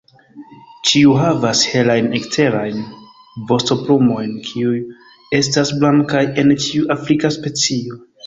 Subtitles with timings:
[0.91, 2.79] Ĉiu havas helajn eksterajn
[3.51, 4.79] vostoplumojn, kiuj
[5.43, 8.01] estas blankaj en ĉiu afrika specio.